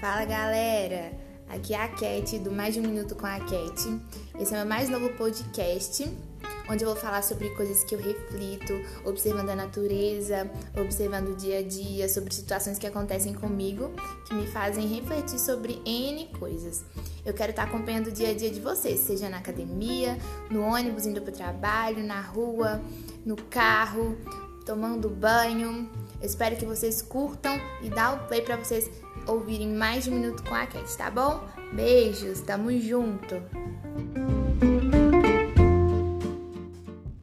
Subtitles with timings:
[0.00, 1.10] Fala galera,
[1.48, 4.00] aqui é a Cat do Mais de um Minuto com a Cat.
[4.38, 6.08] Esse é meu mais novo podcast,
[6.70, 8.74] onde eu vou falar sobre coisas que eu reflito,
[9.04, 10.48] observando a natureza,
[10.80, 13.90] observando o dia a dia, sobre situações que acontecem comigo,
[14.28, 16.84] que me fazem refletir sobre N coisas.
[17.26, 20.16] Eu quero estar acompanhando o dia a dia de vocês, seja na academia,
[20.48, 22.80] no ônibus indo para o trabalho, na rua,
[23.26, 24.16] no carro,
[24.64, 25.90] tomando banho.
[26.20, 28.88] Eu espero que vocês curtam e dá o play para vocês
[29.28, 31.46] ouvirem mais um minuto com a Cat, tá bom?
[31.72, 33.36] Beijos, tamo junto!